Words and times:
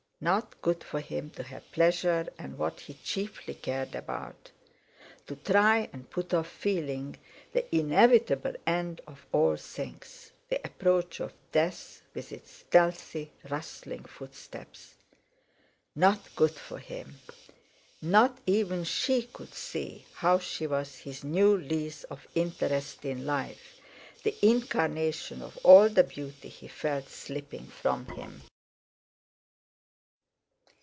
Not 0.23 0.61
good 0.61 0.83
for 0.83 0.99
him 1.01 1.31
to 1.31 1.41
have 1.41 1.71
pleasure 1.71 2.27
and 2.37 2.55
what 2.59 2.81
he 2.81 2.93
chiefly 2.93 3.55
cared 3.55 3.95
about; 3.95 4.51
to 5.25 5.35
try 5.35 5.89
and 5.91 6.11
put 6.11 6.31
off 6.31 6.47
feeling 6.47 7.17
the 7.53 7.65
inevitable 7.75 8.53
end 8.67 9.01
of 9.07 9.25
all 9.31 9.57
things, 9.57 10.31
the 10.49 10.61
approach 10.63 11.19
of 11.21 11.33
death 11.51 12.03
with 12.13 12.31
its 12.31 12.51
stealthy, 12.51 13.31
rustling 13.49 14.05
footsteps. 14.05 14.93
Not 15.95 16.35
good 16.35 16.53
for 16.53 16.77
him! 16.77 17.15
Not 17.99 18.37
even 18.45 18.83
she 18.83 19.23
could 19.23 19.55
see 19.55 20.05
how 20.13 20.37
she 20.37 20.67
was 20.67 20.97
his 20.97 21.23
new 21.23 21.57
lease 21.57 22.03
of 22.03 22.27
interest 22.35 23.05
in 23.05 23.25
life, 23.25 23.81
the 24.21 24.35
incarnation 24.45 25.41
of 25.41 25.57
all 25.63 25.89
the 25.89 26.03
beauty 26.03 26.49
he 26.49 26.67
felt 26.67 27.09
slipping 27.09 27.65
from 27.65 28.05
him. 28.05 28.43